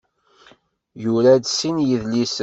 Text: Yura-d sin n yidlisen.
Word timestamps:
Yura-d 1.03 1.45
sin 1.49 1.75
n 1.81 1.85
yidlisen. 1.87 2.39